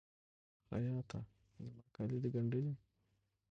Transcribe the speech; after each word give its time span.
خیاطه! 0.67 1.19
زما 1.63 1.81
کالي 1.95 2.17
د 2.23 2.25
ګنډلي؟ 2.35 2.73